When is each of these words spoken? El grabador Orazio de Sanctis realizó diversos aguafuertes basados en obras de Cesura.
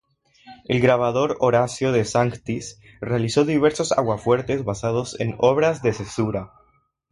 El 0.65 0.79
grabador 0.81 1.37
Orazio 1.41 1.91
de 1.91 2.05
Sanctis 2.05 2.79
realizó 3.01 3.45
diversos 3.45 3.91
aguafuertes 3.91 4.63
basados 4.63 5.15
en 5.19 5.35
obras 5.37 5.83
de 5.83 5.93
Cesura. 5.93 6.53